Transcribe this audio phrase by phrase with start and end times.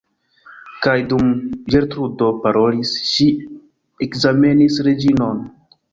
[0.85, 1.27] Kaj dum
[1.75, 3.29] Ĝertrudo parolis, ŝi
[4.07, 5.45] ekzamenis Reĝinon.